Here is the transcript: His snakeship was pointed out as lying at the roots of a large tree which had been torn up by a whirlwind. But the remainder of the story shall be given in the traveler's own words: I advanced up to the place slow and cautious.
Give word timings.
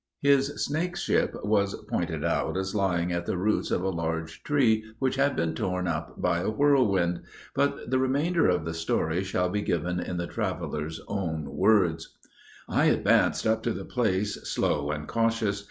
His 0.23 0.65
snakeship 0.65 1.45
was 1.45 1.75
pointed 1.87 2.25
out 2.25 2.57
as 2.57 2.73
lying 2.73 3.11
at 3.11 3.27
the 3.27 3.37
roots 3.37 3.69
of 3.69 3.83
a 3.83 3.89
large 3.89 4.41
tree 4.41 4.83
which 4.97 5.13
had 5.17 5.35
been 5.35 5.53
torn 5.53 5.87
up 5.87 6.19
by 6.19 6.39
a 6.39 6.49
whirlwind. 6.49 7.21
But 7.53 7.91
the 7.91 7.99
remainder 7.99 8.47
of 8.47 8.65
the 8.65 8.73
story 8.73 9.23
shall 9.23 9.49
be 9.49 9.61
given 9.61 9.99
in 9.99 10.17
the 10.17 10.25
traveler's 10.25 10.99
own 11.07 11.55
words: 11.55 12.17
I 12.67 12.85
advanced 12.85 13.45
up 13.45 13.61
to 13.61 13.73
the 13.73 13.85
place 13.85 14.41
slow 14.49 14.89
and 14.89 15.07
cautious. 15.07 15.59